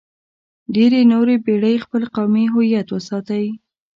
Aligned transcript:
ډېرې 0.75 1.01
نورې 1.11 1.35
پېړۍ 1.45 1.75
خپل 1.85 2.03
قومي 2.15 2.45
هویت 2.53 2.87
وساتئ. 2.91 3.45